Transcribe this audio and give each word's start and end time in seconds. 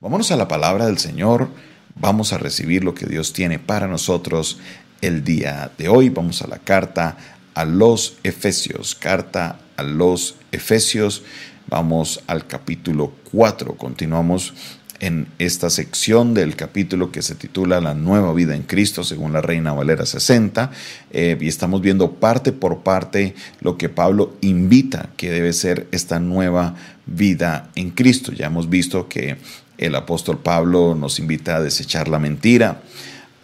Vámonos 0.00 0.30
a 0.30 0.36
la 0.36 0.46
palabra 0.46 0.86
del 0.86 0.98
Señor, 0.98 1.48
vamos 1.96 2.32
a 2.32 2.38
recibir 2.38 2.84
lo 2.84 2.94
que 2.94 3.06
Dios 3.06 3.32
tiene 3.32 3.58
para 3.58 3.88
nosotros 3.88 4.60
el 5.00 5.24
día 5.24 5.72
de 5.76 5.88
hoy. 5.88 6.08
Vamos 6.08 6.40
a 6.40 6.46
la 6.46 6.58
carta 6.60 7.16
a 7.54 7.64
los 7.64 8.16
Efesios, 8.22 8.94
carta 8.94 9.58
a 9.76 9.82
los 9.82 10.36
Efesios, 10.52 11.24
vamos 11.66 12.22
al 12.28 12.46
capítulo 12.46 13.12
4, 13.32 13.74
continuamos 13.74 14.54
en 15.00 15.26
esta 15.40 15.68
sección 15.68 16.32
del 16.32 16.54
capítulo 16.54 17.10
que 17.10 17.22
se 17.22 17.34
titula 17.34 17.80
La 17.80 17.94
nueva 17.94 18.32
vida 18.32 18.54
en 18.54 18.62
Cristo, 18.62 19.02
según 19.02 19.32
la 19.32 19.40
Reina 19.40 19.72
Valera 19.72 20.06
60, 20.06 20.70
eh, 21.10 21.36
y 21.40 21.48
estamos 21.48 21.80
viendo 21.80 22.12
parte 22.12 22.52
por 22.52 22.84
parte 22.84 23.34
lo 23.60 23.76
que 23.76 23.88
Pablo 23.88 24.36
invita 24.42 25.10
que 25.16 25.28
debe 25.32 25.52
ser 25.52 25.88
esta 25.90 26.20
nueva 26.20 26.76
vida 27.06 27.70
en 27.74 27.90
Cristo. 27.90 28.30
Ya 28.30 28.46
hemos 28.46 28.68
visto 28.68 29.08
que 29.08 29.38
el 29.78 29.94
apóstol 29.94 30.38
Pablo 30.38 30.94
nos 30.94 31.18
invita 31.18 31.56
a 31.56 31.62
desechar 31.62 32.08
la 32.08 32.18
mentira, 32.18 32.82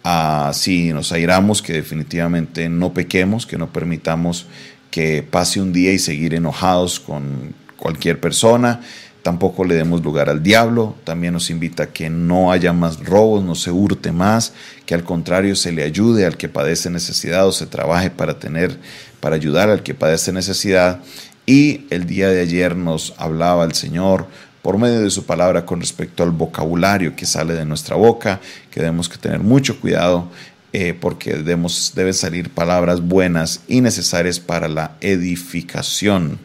a 0.03 0.51
si 0.53 0.93
nos 0.93 1.11
airamos, 1.11 1.61
que 1.61 1.73
definitivamente 1.73 2.69
no 2.69 2.93
pequemos, 2.93 3.45
que 3.47 3.57
no 3.57 3.73
permitamos 3.73 4.45
que 4.91 5.23
pase 5.23 5.59
un 5.59 5.73
día 5.73 5.91
y 5.91 5.99
seguir 5.99 6.33
enojados 6.35 6.99
con 6.99 7.55
cualquier 7.75 8.19
persona, 8.19 8.81
tampoco 9.23 9.65
le 9.65 9.75
demos 9.75 10.03
lugar 10.03 10.29
al 10.29 10.43
diablo, 10.43 10.95
también 11.03 11.33
nos 11.33 11.49
invita 11.49 11.83
a 11.83 11.87
que 11.87 12.09
no 12.09 12.51
haya 12.51 12.71
más 12.73 13.03
robos, 13.03 13.43
no 13.43 13.55
se 13.55 13.71
hurte 13.71 14.11
más, 14.11 14.53
que 14.85 14.93
al 14.93 15.03
contrario 15.03 15.55
se 15.55 15.71
le 15.71 15.83
ayude 15.83 16.25
al 16.25 16.37
que 16.37 16.47
padece 16.47 16.91
necesidad 16.91 17.47
o 17.47 17.51
se 17.51 17.65
trabaje 17.65 18.11
para 18.11 18.37
tener, 18.37 18.77
para 19.19 19.35
ayudar 19.35 19.69
al 19.69 19.81
que 19.81 19.95
padece 19.95 20.31
necesidad. 20.31 21.01
Y 21.47 21.87
el 21.89 22.05
día 22.05 22.29
de 22.29 22.41
ayer 22.41 22.75
nos 22.75 23.15
hablaba 23.17 23.65
el 23.65 23.73
Señor 23.73 24.27
por 24.65 24.79
medio 24.79 25.01
de 25.01 25.11
su 25.11 25.27
palabra 25.27 25.63
con 25.63 25.79
respecto 25.79 26.23
al 26.23 26.31
vocabulario 26.31 27.15
que 27.15 27.27
sale 27.27 27.53
de 27.53 27.65
nuestra 27.65 27.97
boca, 27.97 28.41
que 28.71 28.79
debemos 28.79 29.07
que 29.07 29.19
tener 29.19 29.39
mucho 29.39 29.79
cuidado 29.79 30.27
eh, 30.73 30.95
porque 30.99 31.35
debemos, 31.35 31.93
deben 31.95 32.15
salir 32.15 32.49
palabras 32.49 32.99
buenas 32.99 33.61
y 33.67 33.81
necesarias 33.81 34.39
para 34.39 34.67
la 34.67 34.97
edificación. 35.01 36.39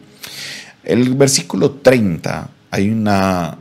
El 0.83 1.15
versículo 1.15 1.71
30, 1.71 2.47
hay 2.69 2.91
una, 2.91 3.57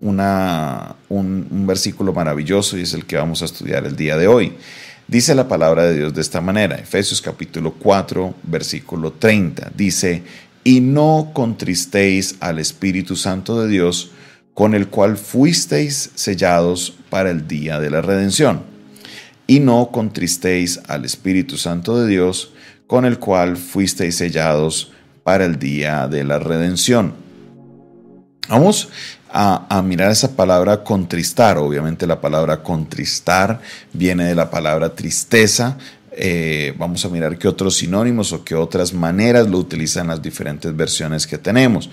una, 0.00 0.94
un, 1.08 1.48
un 1.50 1.66
versículo 1.66 2.12
maravilloso 2.12 2.78
y 2.78 2.82
es 2.82 2.94
el 2.94 3.04
que 3.04 3.16
vamos 3.16 3.42
a 3.42 3.46
estudiar 3.46 3.84
el 3.84 3.96
día 3.96 4.16
de 4.16 4.28
hoy. 4.28 4.52
Dice 5.08 5.34
la 5.34 5.48
palabra 5.48 5.84
de 5.84 5.96
Dios 5.96 6.14
de 6.14 6.20
esta 6.20 6.40
manera, 6.40 6.76
Efesios 6.76 7.20
capítulo 7.20 7.72
4, 7.72 8.34
versículo 8.44 9.14
30. 9.14 9.72
Dice, 9.74 10.22
y 10.68 10.82
no 10.82 11.30
contristéis 11.32 12.36
al 12.40 12.58
Espíritu 12.58 13.16
Santo 13.16 13.58
de 13.58 13.68
Dios, 13.68 14.10
con 14.52 14.74
el 14.74 14.88
cual 14.88 15.16
fuisteis 15.16 16.10
sellados 16.14 16.94
para 17.08 17.30
el 17.30 17.48
día 17.48 17.80
de 17.80 17.88
la 17.88 18.02
redención. 18.02 18.64
Y 19.46 19.60
no 19.60 19.88
contristéis 19.90 20.78
al 20.86 21.06
Espíritu 21.06 21.56
Santo 21.56 21.98
de 21.98 22.06
Dios, 22.06 22.52
con 22.86 23.06
el 23.06 23.18
cual 23.18 23.56
fuisteis 23.56 24.18
sellados 24.18 24.92
para 25.24 25.46
el 25.46 25.58
día 25.58 26.06
de 26.06 26.22
la 26.24 26.38
redención. 26.38 27.14
Vamos 28.50 28.90
a, 29.32 29.82
mirar 29.82 30.10
esa 30.10 30.36
palabra 30.36 30.84
contristar. 30.84 31.56
Obviamente 31.56 32.06
la 32.06 32.20
palabra 32.20 32.62
contristar 32.62 33.60
viene 33.94 34.24
de 34.24 34.34
la 34.34 34.50
palabra 34.50 34.94
tristeza, 34.94 35.78
eh, 36.20 36.74
vamos 36.76 37.04
a 37.04 37.08
mirar 37.10 37.38
qué 37.38 37.46
otros 37.46 37.76
sinónimos 37.76 38.32
o 38.32 38.44
qué 38.44 38.56
otras 38.56 38.92
maneras 38.92 39.48
lo 39.48 39.58
utilizan 39.58 40.08
las 40.08 40.20
diferentes 40.20 40.74
versiones 40.74 41.28
que 41.28 41.38
tenemos. 41.38 41.90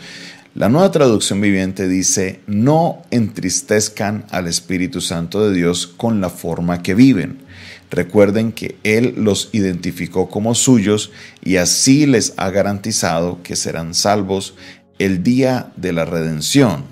La 0.55 0.67
nueva 0.67 0.89
traducción 0.89 1.41
viviente 1.41 1.87
dice, 1.87 2.39
no 2.47 3.03
entristezcan 3.11 4.25
al 4.31 4.47
Espíritu 4.47 4.99
Santo 4.99 5.47
de 5.47 5.53
Dios 5.53 5.85
con 5.85 6.21
la 6.21 6.31
forma 6.31 6.81
que 6.81 6.95
viven. 6.95 7.43
Recuerden 7.91 8.51
que 8.51 8.77
Él 8.83 9.13
los 9.15 9.49
identificó 9.51 10.27
como 10.27 10.55
suyos 10.55 11.11
y 11.43 11.57
así 11.57 12.07
les 12.07 12.33
ha 12.37 12.49
garantizado 12.49 13.43
que 13.43 13.55
serán 13.55 13.93
salvos 13.93 14.55
el 14.97 15.21
día 15.21 15.71
de 15.75 15.93
la 15.93 16.05
redención. 16.05 16.85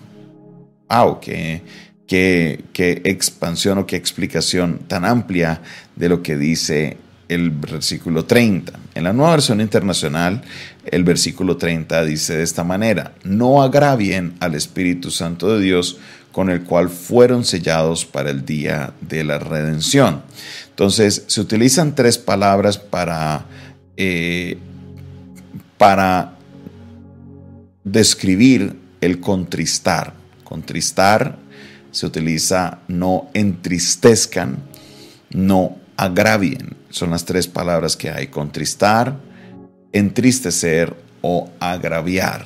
Ah, 0.88 1.18
qué, 1.20 1.64
qué, 2.06 2.64
qué 2.74 3.02
expansión 3.06 3.80
o 3.80 3.88
qué 3.88 3.96
explicación 3.96 4.82
tan 4.88 5.04
amplia 5.04 5.62
de 5.96 6.10
lo 6.10 6.22
que 6.22 6.38
dice 6.38 6.98
el 7.34 7.52
versículo 7.52 8.26
30. 8.26 8.74
En 8.96 9.04
la 9.04 9.14
nueva 9.14 9.32
versión 9.32 9.62
internacional, 9.62 10.42
el 10.86 11.04
versículo 11.04 11.58
30 11.58 12.04
dice 12.06 12.38
de 12.38 12.44
esta 12.44 12.64
manera, 12.64 13.14
no 13.24 13.64
agravien 13.64 14.36
al 14.40 14.56
Espíritu 14.56 15.12
Santo 15.12 15.56
de 15.56 15.64
Dios 15.64 15.98
con 16.32 16.50
el 16.50 16.64
cual 16.64 16.90
fueron 16.90 17.46
sellados 17.46 18.06
para 18.06 18.32
el 18.32 18.46
día 18.46 18.94
de 19.02 19.24
la 19.24 19.40
redención. 19.40 20.24
Entonces, 20.70 21.24
se 21.28 21.42
utilizan 21.42 21.96
tres 21.96 22.18
palabras 22.18 22.78
para, 22.78 23.46
eh, 23.96 24.58
para 25.78 26.34
describir 27.84 28.76
el 29.00 29.20
contristar. 29.20 30.14
Contristar 30.44 31.38
se 31.92 32.08
utiliza 32.08 32.80
no 32.88 33.30
entristezcan, 33.34 34.58
no 35.30 35.78
agravien. 35.96 36.76
Son 36.94 37.10
las 37.10 37.26
tres 37.26 37.48
palabras 37.48 37.98
que 37.98 38.12
hay, 38.12 38.28
contristar, 38.28 39.18
entristecer 39.94 40.96
o 41.24 41.50
agraviar. 41.60 42.46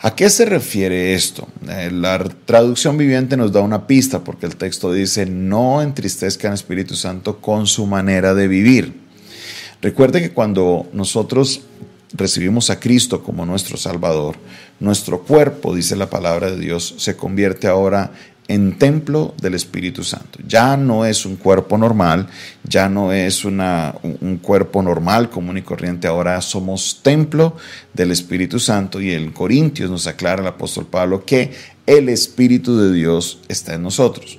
¿A 0.00 0.14
qué 0.14 0.28
se 0.28 0.44
refiere 0.44 1.14
esto? 1.14 1.48
Eh, 1.66 1.90
la 1.90 2.22
traducción 2.44 2.98
viviente 2.98 3.38
nos 3.38 3.52
da 3.52 3.62
una 3.62 3.86
pista 3.86 4.22
porque 4.22 4.44
el 4.44 4.56
texto 4.56 4.92
dice, 4.92 5.24
no 5.24 5.80
entristezcan 5.80 6.50
al 6.50 6.56
Espíritu 6.56 6.94
Santo 6.94 7.40
con 7.40 7.66
su 7.66 7.86
manera 7.86 8.34
de 8.34 8.48
vivir. 8.48 9.00
Recuerde 9.80 10.20
que 10.20 10.32
cuando 10.32 10.86
nosotros 10.92 11.62
recibimos 12.12 12.68
a 12.68 12.78
Cristo 12.78 13.22
como 13.22 13.46
nuestro 13.46 13.78
Salvador, 13.78 14.36
nuestro 14.78 15.22
cuerpo, 15.22 15.74
dice 15.74 15.96
la 15.96 16.10
palabra 16.10 16.50
de 16.50 16.58
Dios, 16.58 16.96
se 16.98 17.16
convierte 17.16 17.66
ahora 17.66 18.12
en 18.48 18.78
templo 18.78 19.34
del 19.40 19.54
Espíritu 19.54 20.04
Santo. 20.04 20.38
Ya 20.46 20.76
no 20.76 21.04
es 21.04 21.24
un 21.24 21.36
cuerpo 21.36 21.78
normal, 21.78 22.28
ya 22.62 22.88
no 22.88 23.12
es 23.12 23.44
una, 23.44 23.94
un 24.02 24.38
cuerpo 24.38 24.82
normal, 24.82 25.30
común 25.30 25.58
y 25.58 25.62
corriente, 25.62 26.06
ahora 26.06 26.40
somos 26.40 27.00
templo 27.02 27.56
del 27.92 28.10
Espíritu 28.10 28.58
Santo 28.58 29.00
y 29.00 29.12
en 29.12 29.32
Corintios 29.32 29.90
nos 29.90 30.06
aclara 30.06 30.42
el 30.42 30.48
apóstol 30.48 30.86
Pablo 30.86 31.24
que 31.24 31.52
el 31.86 32.08
Espíritu 32.08 32.78
de 32.78 32.92
Dios 32.92 33.40
está 33.48 33.74
en 33.74 33.82
nosotros. 33.82 34.38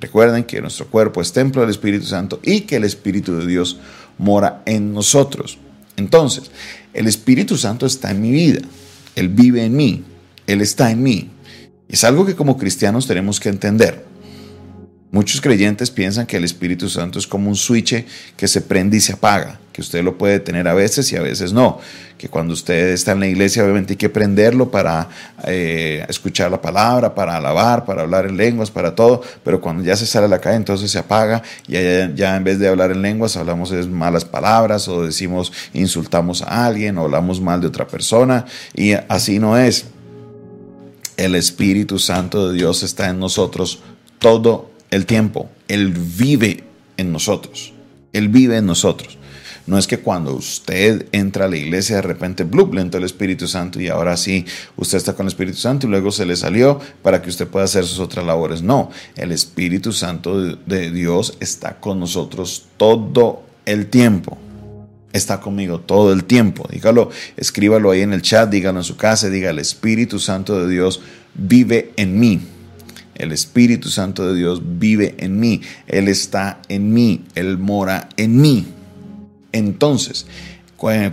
Recuerden 0.00 0.44
que 0.44 0.60
nuestro 0.60 0.86
cuerpo 0.86 1.20
es 1.20 1.32
templo 1.32 1.60
del 1.60 1.70
Espíritu 1.70 2.06
Santo 2.06 2.40
y 2.42 2.62
que 2.62 2.76
el 2.76 2.84
Espíritu 2.84 3.36
de 3.36 3.46
Dios 3.46 3.78
mora 4.18 4.62
en 4.66 4.92
nosotros. 4.92 5.58
Entonces, 5.96 6.50
el 6.92 7.06
Espíritu 7.06 7.56
Santo 7.56 7.86
está 7.86 8.10
en 8.10 8.20
mi 8.20 8.30
vida, 8.30 8.62
Él 9.14 9.28
vive 9.28 9.64
en 9.64 9.76
mí, 9.76 10.02
Él 10.46 10.60
está 10.60 10.90
en 10.90 11.02
mí. 11.02 11.30
Es 11.92 12.04
algo 12.04 12.24
que 12.24 12.34
como 12.34 12.56
cristianos 12.56 13.06
tenemos 13.06 13.38
que 13.38 13.50
entender. 13.50 14.02
Muchos 15.10 15.42
creyentes 15.42 15.90
piensan 15.90 16.24
que 16.24 16.38
el 16.38 16.44
Espíritu 16.44 16.88
Santo 16.88 17.18
es 17.18 17.26
como 17.26 17.50
un 17.50 17.54
switch 17.54 18.06
que 18.34 18.48
se 18.48 18.62
prende 18.62 18.96
y 18.96 19.00
se 19.00 19.12
apaga, 19.12 19.60
que 19.70 19.82
usted 19.82 20.02
lo 20.02 20.16
puede 20.16 20.40
tener 20.40 20.66
a 20.68 20.72
veces 20.72 21.12
y 21.12 21.16
a 21.16 21.20
veces 21.20 21.52
no, 21.52 21.80
que 22.16 22.30
cuando 22.30 22.54
usted 22.54 22.92
está 22.94 23.12
en 23.12 23.20
la 23.20 23.26
iglesia 23.26 23.62
obviamente 23.62 23.92
hay 23.92 23.96
que 23.98 24.08
prenderlo 24.08 24.70
para 24.70 25.10
eh, 25.44 26.02
escuchar 26.08 26.50
la 26.50 26.62
palabra, 26.62 27.14
para 27.14 27.36
alabar, 27.36 27.84
para 27.84 28.00
hablar 28.00 28.24
en 28.24 28.38
lenguas, 28.38 28.70
para 28.70 28.94
todo, 28.94 29.20
pero 29.44 29.60
cuando 29.60 29.84
ya 29.84 29.94
se 29.94 30.06
sale 30.06 30.24
a 30.24 30.28
la 30.30 30.38
calle 30.38 30.56
entonces 30.56 30.90
se 30.90 30.98
apaga 30.98 31.42
y 31.68 31.72
ya, 31.72 32.10
ya 32.14 32.36
en 32.36 32.44
vez 32.44 32.58
de 32.58 32.68
hablar 32.68 32.90
en 32.90 33.02
lenguas 33.02 33.36
hablamos 33.36 33.68
de 33.68 33.86
malas 33.88 34.24
palabras 34.24 34.88
o 34.88 35.04
decimos 35.04 35.52
insultamos 35.74 36.40
a 36.40 36.64
alguien 36.64 36.96
o 36.96 37.02
hablamos 37.02 37.38
mal 37.38 37.60
de 37.60 37.66
otra 37.66 37.86
persona 37.86 38.46
y 38.74 38.92
así 38.92 39.38
no 39.38 39.58
es. 39.58 39.91
El 41.16 41.34
Espíritu 41.34 41.98
Santo 41.98 42.48
de 42.48 42.54
Dios 42.54 42.82
está 42.82 43.08
en 43.10 43.18
nosotros 43.18 43.80
todo 44.18 44.70
el 44.90 45.06
tiempo. 45.06 45.50
Él 45.68 45.90
vive 45.90 46.64
en 46.96 47.12
nosotros. 47.12 47.72
Él 48.12 48.28
vive 48.28 48.56
en 48.56 48.66
nosotros. 48.66 49.18
No 49.66 49.78
es 49.78 49.86
que 49.86 49.98
cuando 49.98 50.34
usted 50.34 51.06
entra 51.12 51.44
a 51.44 51.48
la 51.48 51.56
iglesia 51.56 51.96
de 51.96 52.02
repente, 52.02 52.42
blup, 52.42 52.74
le 52.74 52.80
entró 52.80 52.98
el 52.98 53.04
Espíritu 53.04 53.46
Santo 53.46 53.80
y 53.80 53.88
ahora 53.88 54.16
sí, 54.16 54.44
usted 54.76 54.98
está 54.98 55.14
con 55.14 55.26
el 55.26 55.28
Espíritu 55.28 55.58
Santo 55.58 55.86
y 55.86 55.90
luego 55.90 56.10
se 56.10 56.26
le 56.26 56.34
salió 56.34 56.80
para 57.02 57.22
que 57.22 57.30
usted 57.30 57.46
pueda 57.46 57.66
hacer 57.66 57.84
sus 57.84 58.00
otras 58.00 58.26
labores. 58.26 58.62
No, 58.62 58.90
el 59.16 59.30
Espíritu 59.30 59.92
Santo 59.92 60.56
de 60.56 60.90
Dios 60.90 61.36
está 61.38 61.78
con 61.78 62.00
nosotros 62.00 62.64
todo 62.76 63.44
el 63.64 63.86
tiempo 63.86 64.36
está 65.12 65.40
conmigo 65.40 65.80
todo 65.80 66.12
el 66.12 66.24
tiempo. 66.24 66.66
Dígalo, 66.70 67.10
escríbalo 67.36 67.90
ahí 67.90 68.02
en 68.02 68.12
el 68.12 68.22
chat, 68.22 68.50
dígalo 68.50 68.80
en 68.80 68.84
su 68.84 68.96
casa, 68.96 69.28
diga, 69.28 69.50
el 69.50 69.58
Espíritu 69.58 70.18
Santo 70.18 70.64
de 70.64 70.72
Dios 70.72 71.00
vive 71.34 71.92
en 71.96 72.18
mí. 72.18 72.40
El 73.14 73.32
Espíritu 73.32 73.88
Santo 73.88 74.26
de 74.26 74.38
Dios 74.38 74.62
vive 74.78 75.14
en 75.18 75.38
mí. 75.38 75.60
Él 75.86 76.08
está 76.08 76.60
en 76.68 76.92
mí. 76.92 77.24
Él 77.34 77.58
mora 77.58 78.08
en 78.16 78.40
mí. 78.40 78.66
Entonces, 79.52 80.26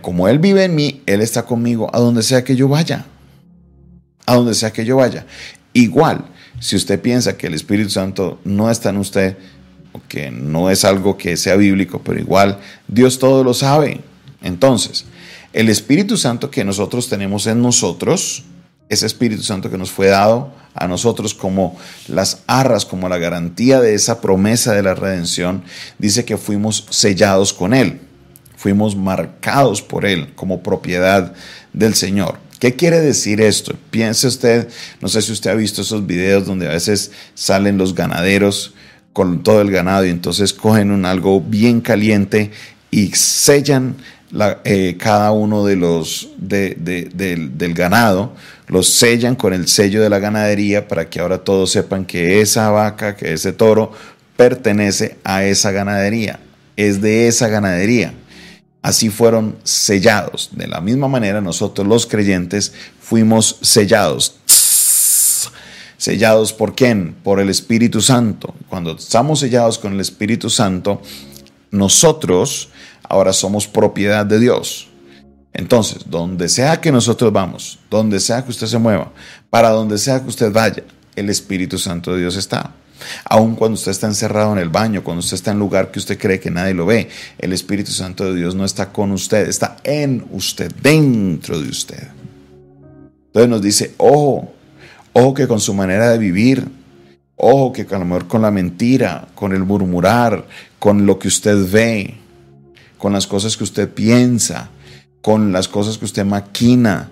como 0.02 0.28
Él 0.28 0.40
vive 0.40 0.63
en 0.63 0.75
mí, 0.75 1.04
Él 1.06 1.22
está 1.22 1.44
conmigo 1.45 1.90
a 1.94 2.00
donde 2.00 2.24
sea 2.24 2.44
que 2.44 2.56
yo 2.56 2.68
vaya. 2.68 3.06
A 4.25 4.36
donde 4.36 4.56
sea 4.56 4.72
que 4.72 4.86
yo 4.86 4.95
vaya. 4.95 5.25
Igual, 5.74 6.25
si 6.60 6.75
usted 6.75 7.00
piensa 7.00 7.38
que 7.38 7.48
el 7.48 7.54
Espíritu 7.54 7.90
Santo 7.90 8.40
no 8.44 8.72
está 8.72 8.90
en 8.90 8.98
usted, 8.98 9.38
que 10.08 10.32
no 10.32 10.70
es 10.70 10.86
algo 10.86 11.18
que 11.18 11.38
sea 11.38 11.56
bíblico, 11.56 12.02
pero 12.04 12.20
igual 12.20 12.60
Dios 12.88 13.20
todo 13.20 13.44
lo 13.44 13.54
sabe. 13.54 14.02
Entonces, 14.42 15.06
el 15.54 15.70
Espíritu 15.70 16.18
Santo 16.18 16.52
que 16.52 16.64
nosotros 16.64 17.10
tenemos 17.10 17.48
en 17.48 17.62
nosotros, 17.62 18.44
ese 18.88 19.06
Espíritu 19.06 19.44
Santo 19.44 19.70
que 19.70 19.78
nos 19.78 19.92
fue 19.92 20.08
dado 20.08 20.54
a 20.74 20.88
nosotros 20.88 21.34
como 21.34 21.78
las 22.08 22.44
arras, 22.48 22.86
como 22.86 23.10
la 23.10 23.18
garantía 23.18 23.82
de 23.82 23.96
esa 23.96 24.22
promesa 24.22 24.74
de 24.74 24.84
la 24.84 24.96
redención, 24.96 25.64
dice 25.98 26.26
que 26.26 26.38
fuimos 26.38 26.86
sellados 26.90 27.54
con 27.54 27.74
Él, 27.74 28.00
fuimos 28.56 28.96
marcados 28.96 29.82
por 29.82 30.06
Él 30.06 30.34
como 30.36 30.62
propiedad 30.62 31.34
del 31.74 31.96
Señor. 31.96 32.38
¿Qué 32.60 32.76
quiere 32.76 33.00
decir 33.00 33.40
esto? 33.40 33.74
Piense 33.90 34.28
usted, 34.28 34.68
no 35.02 35.08
sé 35.08 35.22
si 35.22 35.32
usted 35.32 35.50
ha 35.50 35.56
visto 35.56 35.82
esos 35.82 36.06
videos 36.06 36.46
donde 36.46 36.68
a 36.68 36.72
veces 36.72 37.12
salen 37.34 37.78
los 37.78 37.96
ganaderos 37.96 38.74
con 39.14 39.44
todo 39.44 39.62
el 39.62 39.72
ganado 39.72 40.06
y 40.06 40.10
entonces 40.10 40.54
cogen 40.54 40.92
un 40.92 41.06
algo 41.06 41.42
bien 41.42 41.82
caliente 41.82 42.52
y 42.92 43.08
sellan 43.08 43.96
eh, 44.64 44.96
cada 45.00 45.32
uno 45.32 45.66
de 45.66 45.76
los 45.76 46.30
del, 46.38 47.74
ganado, 47.74 48.36
los 48.68 48.90
sellan 48.90 49.36
con 49.36 49.54
el 49.54 49.68
sello 49.68 50.04
de 50.04 50.10
la 50.10 50.20
ganadería 50.20 50.88
para 50.88 51.10
que 51.10 51.20
ahora 51.20 51.40
todos 51.40 51.72
sepan 51.72 52.06
que 52.06 52.40
esa 52.42 52.70
vaca, 52.70 53.16
que 53.16 53.34
ese 53.34 53.54
toro 53.54 53.92
pertenece 54.38 55.18
a 55.24 55.44
esa 55.44 55.72
ganadería, 55.72 56.40
es 56.78 57.02
de 57.02 57.28
esa 57.28 57.48
ganadería. 57.48 58.14
Así 58.82 59.10
fueron 59.10 59.58
sellados. 59.64 60.52
De 60.54 60.68
la 60.68 60.80
misma 60.80 61.08
manera 61.08 61.42
nosotros 61.42 61.86
los 61.86 62.06
creyentes 62.06 62.72
fuimos 63.02 63.58
sellados. 63.62 64.39
¿Sellados 66.10 66.54
por 66.54 66.74
quién? 66.74 67.14
Por 67.24 67.40
el 67.40 67.50
Espíritu 67.50 68.02
Santo. 68.02 68.56
Cuando 68.68 68.94
estamos 68.94 69.42
sellados 69.42 69.78
con 69.78 69.94
el 69.94 70.00
Espíritu 70.00 70.50
Santo, 70.50 71.04
nosotros 71.70 72.70
ahora 73.04 73.32
somos 73.32 73.68
propiedad 73.68 74.26
de 74.26 74.40
Dios. 74.40 74.88
Entonces, 75.54 76.10
donde 76.10 76.50
sea 76.50 76.82
que 76.82 76.92
nosotros 76.92 77.32
vamos, 77.32 77.78
donde 77.92 78.20
sea 78.20 78.44
que 78.44 78.50
usted 78.50 78.66
se 78.66 78.80
mueva, 78.80 79.12
para 79.52 79.70
donde 79.70 80.00
sea 80.00 80.20
que 80.20 80.30
usted 80.30 80.52
vaya, 80.52 80.82
el 81.16 81.30
Espíritu 81.30 81.78
Santo 81.78 82.16
de 82.16 82.22
Dios 82.22 82.38
está. 82.38 82.74
Aun 83.26 83.56
cuando 83.56 83.76
usted 83.76 83.92
está 83.92 84.08
encerrado 84.08 84.52
en 84.54 84.58
el 84.58 84.70
baño, 84.70 85.04
cuando 85.04 85.20
usted 85.20 85.36
está 85.36 85.52
en 85.52 85.60
lugar 85.60 85.92
que 85.92 86.00
usted 86.00 86.18
cree 86.18 86.40
que 86.40 86.50
nadie 86.50 86.74
lo 86.74 86.88
ve, 86.88 87.08
el 87.38 87.54
Espíritu 87.54 87.92
Santo 87.92 88.26
de 88.26 88.34
Dios 88.34 88.56
no 88.56 88.66
está 88.66 88.92
con 88.92 89.12
usted, 89.12 89.48
está 89.48 89.78
en 89.84 90.26
usted, 90.32 90.72
dentro 90.82 91.62
de 91.62 91.70
usted. 91.70 92.08
Entonces 93.28 93.48
nos 93.48 93.62
dice, 93.62 93.94
ojo, 93.98 94.56
ojo 95.14 95.34
que 95.34 95.48
con 95.48 95.60
su 95.60 95.74
manera 95.74 96.10
de 96.10 96.18
vivir, 96.18 96.68
ojo 97.36 97.74
que 97.74 97.88
a 97.90 98.00
lo 98.00 98.06
mejor 98.06 98.28
con 98.28 98.42
la 98.42 98.52
mentira, 98.52 99.28
con 99.36 99.54
el 99.54 99.64
murmurar, 99.64 100.46
con 100.78 101.06
lo 101.06 101.20
que 101.20 101.28
usted 101.28 101.70
ve, 101.72 102.16
con 102.98 103.14
las 103.14 103.28
cosas 103.28 103.56
que 103.58 103.64
usted 103.64 103.90
piensa, 103.90 104.70
con 105.22 105.52
las 105.52 105.68
cosas 105.68 105.98
que 105.98 106.06
usted 106.06 106.26
maquina, 106.26 107.10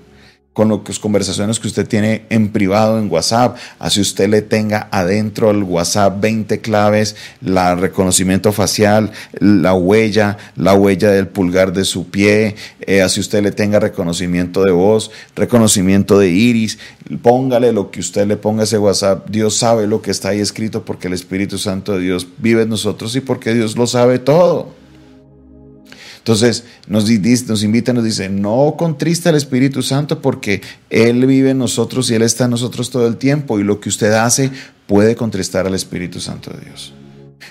con 0.57 0.69
las 0.69 0.97
conversaciones 0.97 1.59
que 1.59 1.67
usted 1.67 1.87
tiene 1.87 2.23
en 2.31 2.49
privado 2.49 2.97
en 2.97 3.11
WhatsApp. 3.11 3.57
Así 3.77 4.01
usted 4.01 4.27
le 4.27 4.41
tenga 4.41 4.87
adentro 4.89 5.51
el 5.51 5.61
WhatsApp 5.61 6.19
20 6.19 6.61
claves, 6.61 7.15
el 7.45 7.77
reconocimiento 7.77 8.51
facial, 8.51 9.11
la 9.39 9.75
huella, 9.75 10.35
la 10.55 10.73
huella 10.73 11.11
del 11.11 11.27
pulgar 11.27 11.73
de 11.73 11.85
su 11.85 12.09
pie, 12.09 12.55
eh, 12.79 13.03
así 13.03 13.19
usted 13.19 13.43
le 13.43 13.51
tenga 13.51 13.79
reconocimiento 13.79 14.63
de 14.63 14.71
voz, 14.71 15.11
reconocimiento 15.35 16.17
de 16.17 16.31
iris. 16.31 16.79
Póngale 17.21 17.71
lo 17.71 17.91
que 17.91 17.99
usted 17.99 18.25
le 18.25 18.35
ponga 18.35 18.63
ese 18.63 18.79
WhatsApp. 18.79 19.29
Dios 19.29 19.57
sabe 19.57 19.85
lo 19.85 20.01
que 20.01 20.09
está 20.09 20.29
ahí 20.29 20.39
escrito 20.39 20.83
porque 20.83 21.05
el 21.05 21.13
Espíritu 21.13 21.59
Santo 21.59 21.93
de 21.93 21.99
Dios 21.99 22.25
vive 22.39 22.63
en 22.63 22.69
nosotros 22.69 23.15
y 23.15 23.21
porque 23.21 23.53
Dios 23.53 23.77
lo 23.77 23.85
sabe 23.85 24.17
todo. 24.17 24.76
Entonces 26.27 26.65
nos, 26.87 27.09
nos 27.47 27.63
invita, 27.63 27.93
nos 27.93 28.03
dice, 28.03 28.27
no 28.27 28.75
contrista 28.77 29.29
al 29.29 29.37
Espíritu 29.37 29.81
Santo 29.81 30.21
porque 30.21 30.61
Él 30.89 31.25
vive 31.25 31.51
en 31.51 31.57
nosotros 31.57 32.11
y 32.11 32.15
Él 32.15 32.21
está 32.21 32.43
en 32.43 32.49
nosotros 32.49 32.89
todo 32.89 33.07
el 33.07 33.15
tiempo 33.15 33.61
y 33.61 33.63
lo 33.63 33.79
que 33.79 33.87
usted 33.87 34.11
hace 34.11 34.51
puede 34.87 35.15
contristar 35.15 35.65
al 35.65 35.73
Espíritu 35.73 36.19
Santo 36.19 36.51
de 36.51 36.65
Dios. 36.65 36.93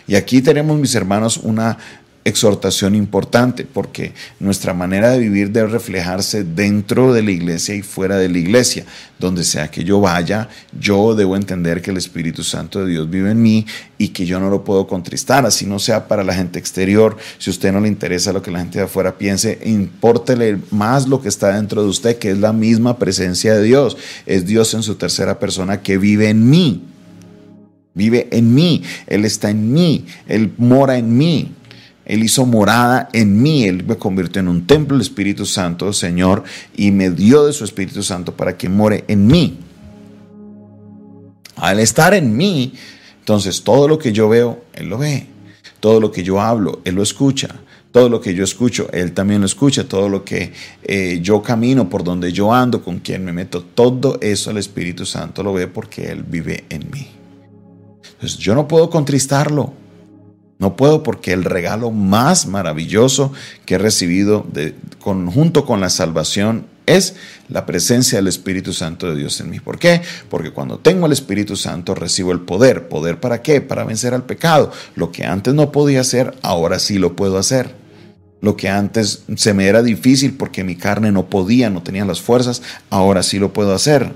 Y 0.07 0.15
aquí 0.15 0.43
tenemos, 0.43 0.79
mis 0.79 0.95
hermanos, 0.95 1.39
una 1.39 1.79
exhortación 2.27 2.97
importante 2.97 3.65
porque 3.65 4.13
nuestra 4.41 4.75
manera 4.75 5.11
de 5.11 5.21
vivir 5.21 5.53
debe 5.53 5.69
reflejarse 5.69 6.43
dentro 6.43 7.13
de 7.13 7.23
la 7.23 7.31
iglesia 7.31 7.77
y 7.77 7.83
fuera 7.83 8.17
de 8.19 8.29
la 8.29 8.39
iglesia. 8.39 8.85
Donde 9.21 9.45
sea 9.45 9.71
que 9.71 9.85
yo 9.85 10.01
vaya, 10.01 10.49
yo 10.79 11.15
debo 11.15 11.37
entender 11.37 11.81
que 11.81 11.93
el 11.93 11.97
Espíritu 11.97 12.43
Santo 12.43 12.85
de 12.85 12.91
Dios 12.91 13.09
vive 13.09 13.31
en 13.31 13.41
mí 13.41 13.65
y 13.97 14.09
que 14.09 14.27
yo 14.27 14.41
no 14.41 14.51
lo 14.51 14.65
puedo 14.65 14.89
contristar, 14.89 15.47
así 15.47 15.67
no 15.67 15.79
sea 15.79 16.09
para 16.09 16.25
la 16.25 16.35
gente 16.35 16.59
exterior. 16.59 17.17
Si 17.39 17.49
a 17.49 17.53
usted 17.53 17.73
no 17.73 17.81
le 17.81 17.89
interesa 17.89 18.33
lo 18.33 18.43
que 18.43 18.51
la 18.51 18.59
gente 18.59 18.81
de 18.81 18.87
afuera 18.87 19.17
piense, 19.17 19.61
importele 19.65 20.59
más 20.73 21.07
lo 21.07 21.23
que 21.23 21.29
está 21.29 21.55
dentro 21.55 21.83
de 21.83 21.89
usted, 21.89 22.19
que 22.19 22.33
es 22.33 22.39
la 22.39 22.53
misma 22.53 22.99
presencia 22.99 23.55
de 23.55 23.63
Dios. 23.63 23.97
Es 24.27 24.45
Dios 24.47 24.75
en 24.75 24.83
su 24.83 24.97
tercera 24.97 25.39
persona 25.39 25.81
que 25.81 25.97
vive 25.97 26.29
en 26.29 26.51
mí. 26.51 26.83
Vive 27.95 28.29
en 28.33 28.53
mí, 28.53 28.83
Él 29.07 29.25
está 29.25 29.49
en 29.49 29.73
mí, 29.73 30.05
Él 30.27 30.53
mora 30.59 30.99
en 30.99 31.17
mí. 31.17 31.53
Él 32.07 32.23
hizo 32.23 32.47
morada 32.47 33.09
en 33.13 33.43
mí, 33.43 33.65
Él 33.65 33.85
me 33.85 33.97
convirtió 33.97 34.41
en 34.41 34.49
un 34.49 34.67
templo 34.67 34.97
del 34.97 35.03
Espíritu 35.03 35.45
Santo, 35.45 35.93
Señor, 35.93 36.45
y 36.77 36.93
me 36.93 37.11
dio 37.11 37.45
de 37.45 37.53
su 37.53 37.65
Espíritu 37.65 38.03
Santo 38.03 38.35
para 38.35 38.57
que 38.57 38.69
more 38.69 39.05
en 39.09 39.27
mí. 39.27 39.59
Al 41.57 41.81
estar 41.81 42.15
en 42.15 42.37
mí, 42.37 42.75
entonces 43.19 43.63
todo 43.65 43.89
lo 43.89 43.99
que 43.99 44.13
yo 44.13 44.29
veo, 44.29 44.65
Él 44.73 44.89
lo 44.89 44.99
ve. 44.99 45.27
Todo 45.81 46.01
lo 46.01 46.13
que 46.13 46.23
yo 46.23 46.41
hablo, 46.41 46.81
Él 46.85 46.95
lo 46.95 47.03
escucha. 47.03 47.49
Todo 47.91 48.09
lo 48.09 48.21
que 48.21 48.35
yo 48.35 48.45
escucho, 48.45 48.89
Él 48.93 49.13
también 49.13 49.41
lo 49.41 49.47
escucha. 49.47 49.89
Todo 49.89 50.09
lo 50.09 50.25
que 50.25 50.53
eh, 50.85 51.19
yo 51.23 51.43
camino, 51.43 51.89
por 51.89 52.05
donde 52.05 52.31
yo 52.31 52.53
ando, 52.53 52.85
con 52.85 53.01
quien 53.01 53.25
me 53.25 53.33
meto, 53.33 53.63
todo 53.63 54.19
eso 54.21 54.53
el 54.53 54.59
Espíritu 54.59 55.05
Santo 55.05 55.43
lo 55.43 55.53
ve 55.53 55.67
porque 55.67 56.05
Él 56.05 56.23
vive 56.23 56.67
en 56.69 56.89
mí. 56.91 57.09
Entonces 58.13 58.39
yo 58.39 58.55
no 58.55 58.69
puedo 58.69 58.89
contristarlo. 58.89 59.86
No 60.59 60.75
puedo 60.77 61.03
porque 61.03 61.33
el 61.33 61.45
regalo 61.45 61.91
más 61.91 62.47
maravilloso 62.47 63.33
que 63.67 63.75
he 63.75 63.79
recibido 63.79 64.47
de, 64.51 64.75
junto 65.03 65.67
con 65.67 65.81
la 65.81 65.91
salvación 65.91 66.67
es 66.87 67.17
la 67.49 67.67
presencia 67.67 68.19
del 68.19 68.29
Espíritu 68.29 68.73
Santo 68.73 69.09
de 69.09 69.17
Dios 69.17 69.41
en 69.41 69.51
mí. 69.51 69.61
¿Por 69.61 69.79
qué? 69.79 70.01
Porque 70.31 70.53
cuando 70.53 70.79
tengo 70.79 71.07
el 71.07 71.13
Espíritu 71.13 71.57
Santo 71.57 71.95
recibo 71.95 72.33
el 72.33 72.41
poder. 72.41 72.89
¿Poder 72.89 73.21
para 73.21 73.43
qué? 73.43 73.61
Para 73.61 73.85
vencer 73.85 74.15
al 74.15 74.25
pecado. 74.25 74.73
Lo 74.95 75.13
que 75.13 75.25
antes 75.25 75.53
no 75.53 75.73
podía 75.73 76.01
hacer, 76.01 76.35
ahora 76.43 76.79
sí 76.79 76.99
lo 76.99 77.17
puedo 77.17 77.39
hacer. 77.39 77.75
Lo 78.41 78.57
que 78.57 78.69
antes 78.69 79.25
se 79.37 79.55
me 79.55 79.67
era 79.67 79.83
difícil 79.83 80.35
porque 80.35 80.65
mi 80.65 80.77
carne 80.77 81.11
no 81.11 81.27
podía, 81.27 81.69
no 81.69 81.83
tenía 81.83 82.05
las 82.05 82.21
fuerzas, 82.21 82.63
ahora 82.91 83.23
sí 83.23 83.39
lo 83.39 83.53
puedo 83.53 83.75
hacer. 83.75 84.13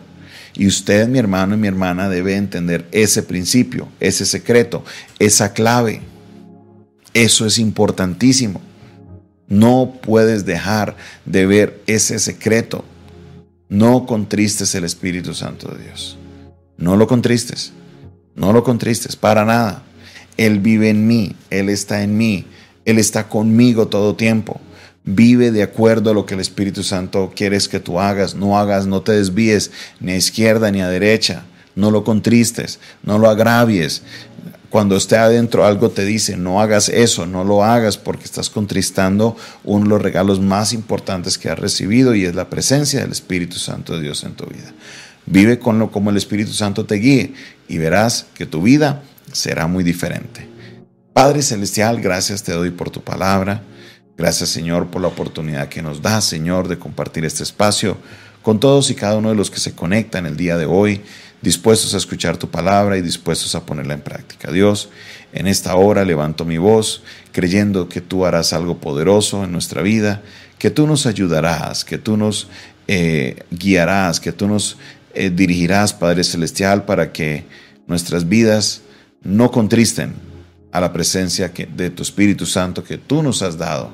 Y 0.54 0.66
usted, 0.66 1.09
mi 1.09 1.18
hermano 1.18 1.54
y 1.54 1.59
mi 1.59 1.68
hermana, 1.68 2.09
debe 2.09 2.37
entender 2.37 2.87
ese 2.92 3.23
principio, 3.23 3.88
ese 3.99 4.26
secreto, 4.26 4.85
esa 5.18 5.52
clave. 5.52 6.02
Eso 7.14 7.47
es 7.47 7.59
importantísimo. 7.59 8.61
No 9.49 9.95
puedes 10.00 10.47
dejar 10.47 10.97
de 11.25 11.47
ver 11.47 11.83
ese 11.87 12.19
secreto. 12.19 12.85
No 13.69 14.07
contristes 14.07 14.75
el 14.75 14.85
Espíritu 14.85 15.35
Santo 15.35 15.69
de 15.73 15.85
Dios. 15.85 16.17
No 16.76 16.97
lo 16.97 17.07
contristes. 17.07 17.73
No 18.37 18.52
lo 18.52 18.62
contristes 18.62 19.17
para 19.17 19.45
nada. 19.45 19.83
Él 20.37 20.61
vive 20.61 20.88
en 20.88 21.07
mí. 21.07 21.35
Él 21.50 21.69
está 21.69 22.02
en 22.02 22.17
mí. 22.17 22.47
Él 22.85 22.99
está 22.99 23.29
conmigo 23.29 23.88
todo 23.88 24.14
tiempo. 24.14 24.61
Vive 25.05 25.50
de 25.50 25.62
acuerdo 25.62 26.11
a 26.11 26.14
lo 26.14 26.26
que 26.26 26.35
el 26.35 26.40
Espíritu 26.40 26.83
Santo 26.83 27.33
quieres 27.35 27.69
que 27.69 27.81
tú 27.81 27.99
hagas. 27.99 28.35
No 28.35 28.59
hagas, 28.59 28.87
no 28.87 29.02
te 29.02 29.12
desvíes 29.12 29.73
ni 29.99 30.12
a 30.12 30.17
izquierda 30.17 30.71
ni 30.71 30.81
a 30.81 30.88
derecha. 30.88 31.45
No 31.75 31.90
lo 31.90 32.05
contristes, 32.05 32.79
no 33.02 33.19
lo 33.19 33.29
agravies. 33.29 34.02
Cuando 34.71 34.97
esté 34.97 35.17
adentro 35.17 35.67
algo 35.67 35.91
te 35.91 36.05
dice, 36.05 36.37
no 36.37 36.61
hagas 36.61 36.89
eso, 36.89 37.27
no 37.27 37.43
lo 37.43 37.65
hagas 37.65 37.99
porque 37.99 38.25
estás 38.25 38.50
contristando 38.50 39.37
uno 39.65 39.83
de 39.83 39.91
los 39.91 40.00
regalos 40.00 40.39
más 40.39 40.73
importantes 40.73 41.39
que 41.39 41.50
has 41.50 41.59
recibido 41.59 42.15
y 42.15 42.25
es 42.25 42.37
la 42.37 42.49
presencia 42.49 43.00
del 43.00 43.11
Espíritu 43.11 43.57
Santo 43.57 43.97
de 43.97 44.03
Dios 44.03 44.23
en 44.23 44.35
tu 44.35 44.47
vida. 44.47 44.73
Vive 45.27 45.59
con 45.59 45.81
lo 45.81 45.91
como 45.91 46.11
el 46.11 46.17
Espíritu 46.17 46.53
Santo 46.53 46.87
te 46.87 46.95
guíe 46.95 47.35
y 47.67 47.79
verás 47.79 48.27
que 48.33 48.47
tu 48.47 48.62
vida 48.62 49.03
será 49.33 49.67
muy 49.67 49.83
diferente. 49.83 50.49
Padre 51.12 51.43
Celestial, 51.43 52.00
gracias 52.00 52.45
te 52.45 52.53
doy 52.53 52.71
por 52.71 52.91
tu 52.91 53.03
palabra. 53.03 53.65
Gracias 54.17 54.50
Señor 54.50 54.87
por 54.87 55.03
la 55.03 55.09
oportunidad 55.09 55.69
que 55.69 55.83
nos 55.83 56.00
da, 56.00 56.21
Señor, 56.21 56.69
de 56.69 56.79
compartir 56.79 57.25
este 57.25 57.43
espacio 57.43 57.97
con 58.42 58.61
todos 58.61 58.90
y 58.90 58.94
cada 58.94 59.16
uno 59.16 59.30
de 59.30 59.35
los 59.35 59.50
que 59.50 59.61
se 59.61 59.75
conectan 59.75 60.26
el 60.26 60.37
día 60.37 60.56
de 60.56 60.66
hoy 60.66 61.02
dispuestos 61.42 61.94
a 61.94 61.97
escuchar 61.97 62.37
tu 62.37 62.50
palabra 62.50 62.99
y 62.99 63.02
dispuestos 63.02 63.54
a 63.54 63.64
ponerla 63.64 63.94
en 63.94 64.02
práctica. 64.02 64.52
Dios, 64.52 64.90
en 65.32 65.47
esta 65.47 65.75
hora 65.75 66.04
levanto 66.04 66.44
mi 66.44 66.59
voz 66.59 67.02
creyendo 67.32 67.88
que 67.88 68.00
tú 68.00 68.26
harás 68.26 68.52
algo 68.52 68.78
poderoso 68.78 69.44
en 69.44 69.52
nuestra 69.52 69.82
vida, 69.82 70.23
que 70.59 70.70
tú 70.70 70.87
nos 70.87 71.06
ayudarás, 71.06 71.85
que 71.85 71.99
tú 71.99 72.16
nos 72.16 72.49
eh, 72.88 73.44
guiarás, 73.50 74.20
que 74.20 74.32
tú 74.32 74.49
nos 74.49 74.76
eh, 75.14 75.30
dirigirás, 75.30 75.92
Padre 75.92 76.25
Celestial, 76.25 76.85
para 76.85 77.12
que 77.12 77.44
nuestras 77.87 78.28
vidas 78.28 78.82
no 79.23 79.50
contristen 79.50 80.14
a 80.73 80.80
la 80.80 80.92
presencia 80.92 81.49
de 81.49 81.90
tu 81.90 82.02
Espíritu 82.02 82.47
Santo 82.47 82.85
que 82.85 82.99
tú 82.99 83.23
nos 83.23 83.42
has 83.42 83.59
dado 83.59 83.90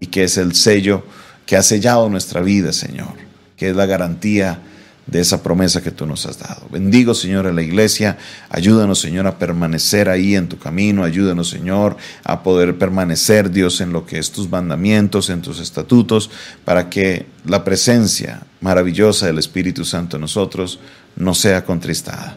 y 0.00 0.06
que 0.06 0.24
es 0.24 0.36
el 0.36 0.54
sello 0.54 1.04
que 1.46 1.56
ha 1.56 1.62
sellado 1.62 2.08
nuestra 2.08 2.40
vida, 2.40 2.72
Señor, 2.72 3.14
que 3.62 3.70
es 3.70 3.76
la 3.76 3.86
garantía 3.86 4.58
de 5.06 5.20
esa 5.20 5.40
promesa 5.40 5.80
que 5.80 5.92
tú 5.92 6.04
nos 6.04 6.26
has 6.26 6.36
dado. 6.36 6.66
Bendigo, 6.68 7.14
Señor, 7.14 7.46
a 7.46 7.52
la 7.52 7.62
iglesia. 7.62 8.18
Ayúdanos, 8.48 8.98
Señor, 8.98 9.28
a 9.28 9.38
permanecer 9.38 10.08
ahí 10.08 10.34
en 10.34 10.48
tu 10.48 10.58
camino. 10.58 11.04
Ayúdanos, 11.04 11.48
Señor, 11.48 11.96
a 12.24 12.42
poder 12.42 12.76
permanecer, 12.76 13.52
Dios, 13.52 13.80
en 13.80 13.92
lo 13.92 14.04
que 14.04 14.18
es 14.18 14.32
tus 14.32 14.50
mandamientos, 14.50 15.30
en 15.30 15.42
tus 15.42 15.60
estatutos, 15.60 16.28
para 16.64 16.90
que 16.90 17.26
la 17.44 17.62
presencia 17.62 18.42
maravillosa 18.60 19.26
del 19.26 19.38
Espíritu 19.38 19.84
Santo 19.84 20.16
en 20.16 20.22
nosotros 20.22 20.80
no 21.14 21.32
sea 21.34 21.64
contristada. 21.64 22.36